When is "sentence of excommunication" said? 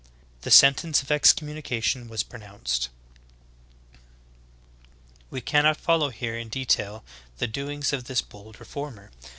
0.49-2.07